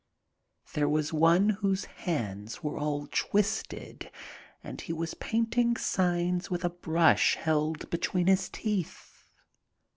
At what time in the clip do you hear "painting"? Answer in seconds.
5.13-5.77